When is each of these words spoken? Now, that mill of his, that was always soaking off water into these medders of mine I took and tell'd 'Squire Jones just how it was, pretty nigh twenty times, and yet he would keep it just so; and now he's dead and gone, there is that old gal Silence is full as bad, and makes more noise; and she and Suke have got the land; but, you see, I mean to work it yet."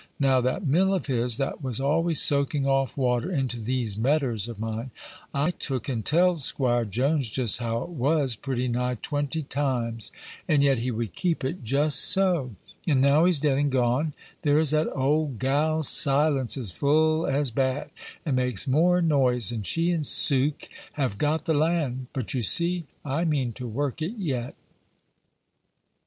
Now, 0.19 0.41
that 0.41 0.65
mill 0.65 0.95
of 0.95 1.05
his, 1.05 1.37
that 1.37 1.63
was 1.63 1.79
always 1.79 2.19
soaking 2.19 2.65
off 2.65 2.97
water 2.97 3.31
into 3.31 3.59
these 3.59 3.95
medders 3.95 4.47
of 4.47 4.57
mine 4.59 4.89
I 5.31 5.51
took 5.51 5.87
and 5.87 6.03
tell'd 6.03 6.41
'Squire 6.41 6.85
Jones 6.85 7.29
just 7.29 7.59
how 7.59 7.83
it 7.83 7.89
was, 7.89 8.35
pretty 8.35 8.67
nigh 8.67 8.95
twenty 8.95 9.43
times, 9.43 10.11
and 10.47 10.63
yet 10.63 10.79
he 10.79 10.89
would 10.89 11.13
keep 11.13 11.43
it 11.43 11.63
just 11.63 11.99
so; 11.99 12.55
and 12.87 12.99
now 12.99 13.25
he's 13.25 13.39
dead 13.39 13.59
and 13.59 13.71
gone, 13.71 14.15
there 14.41 14.57
is 14.57 14.71
that 14.71 14.87
old 14.95 15.37
gal 15.37 15.83
Silence 15.83 16.57
is 16.57 16.71
full 16.71 17.27
as 17.27 17.51
bad, 17.51 17.91
and 18.25 18.35
makes 18.37 18.65
more 18.67 19.03
noise; 19.03 19.51
and 19.51 19.67
she 19.67 19.91
and 19.91 20.07
Suke 20.07 20.67
have 20.93 21.19
got 21.19 21.45
the 21.45 21.53
land; 21.53 22.07
but, 22.11 22.33
you 22.33 22.41
see, 22.41 22.85
I 23.05 23.23
mean 23.23 23.53
to 23.53 23.67
work 23.67 24.01
it 24.01 24.17
yet." 24.17 24.55